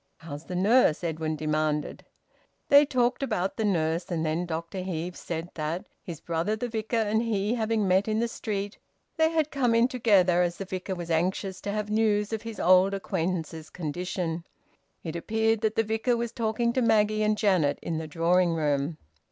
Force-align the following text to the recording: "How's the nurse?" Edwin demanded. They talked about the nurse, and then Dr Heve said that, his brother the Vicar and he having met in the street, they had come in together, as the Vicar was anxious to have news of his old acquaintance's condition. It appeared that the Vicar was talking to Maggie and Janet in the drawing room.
"How's 0.17 0.45
the 0.45 0.55
nurse?" 0.55 1.03
Edwin 1.03 1.35
demanded. 1.35 2.03
They 2.69 2.87
talked 2.87 3.21
about 3.21 3.55
the 3.55 3.63
nurse, 3.63 4.09
and 4.09 4.25
then 4.25 4.47
Dr 4.47 4.81
Heve 4.81 5.15
said 5.15 5.51
that, 5.53 5.85
his 6.01 6.19
brother 6.19 6.55
the 6.55 6.67
Vicar 6.67 6.95
and 6.97 7.21
he 7.21 7.53
having 7.53 7.87
met 7.87 8.07
in 8.07 8.17
the 8.17 8.27
street, 8.27 8.79
they 9.17 9.29
had 9.29 9.51
come 9.51 9.75
in 9.75 9.87
together, 9.87 10.41
as 10.41 10.57
the 10.57 10.65
Vicar 10.65 10.95
was 10.95 11.11
anxious 11.11 11.61
to 11.61 11.71
have 11.71 11.91
news 11.91 12.33
of 12.33 12.41
his 12.41 12.59
old 12.59 12.95
acquaintance's 12.95 13.69
condition. 13.69 14.43
It 15.03 15.15
appeared 15.15 15.61
that 15.61 15.75
the 15.75 15.83
Vicar 15.83 16.17
was 16.17 16.31
talking 16.31 16.73
to 16.73 16.81
Maggie 16.81 17.21
and 17.21 17.37
Janet 17.37 17.77
in 17.83 17.99
the 17.99 18.07
drawing 18.07 18.55
room. 18.55 18.97